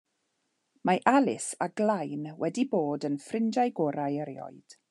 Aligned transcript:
Mae 0.89 1.01
Alys 1.11 1.45
a 1.67 1.69
Glain 1.81 2.25
wedi 2.45 2.67
bod 2.75 3.09
yn 3.11 3.23
ffrindiau 3.27 3.79
gorau 3.83 4.13
erioed. 4.27 4.79